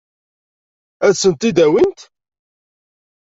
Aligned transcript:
Ad 1.07 1.13
sent-t-id-awint? 1.21 1.99